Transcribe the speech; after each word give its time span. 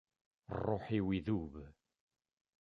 Ṛṛuḥ-iw 0.57 1.07
idub. 1.17 1.53